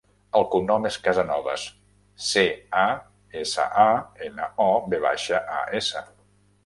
[0.37, 1.65] El cognom és Casanovas:
[2.29, 2.45] ce,
[2.85, 2.87] a,
[3.43, 3.87] essa, a,
[4.31, 6.03] ena, o, ve baixa, a, essa.